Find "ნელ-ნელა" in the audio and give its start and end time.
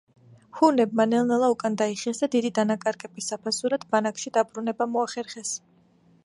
1.09-1.49